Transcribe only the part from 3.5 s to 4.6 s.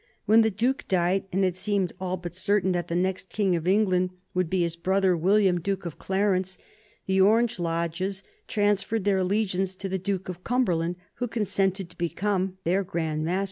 of England must